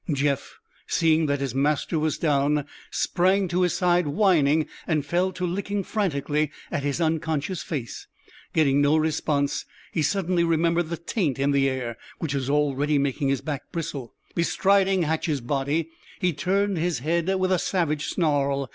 [0.11, 0.57] Jeff,
[0.87, 5.83] seeing that his master was down, sprang to his side, whining, and fell to licking
[5.83, 8.07] frantically at his unconscious face.
[8.51, 13.27] Getting no response, he suddenly remembered the taint in the air, which was already making
[13.27, 14.15] his back bristle.
[14.33, 15.89] Bestriding Hatch's body,
[16.19, 18.67] he turned his head with a savage snarl.